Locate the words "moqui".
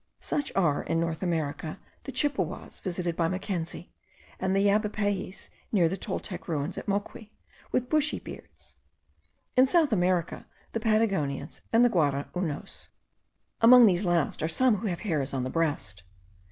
6.87-7.29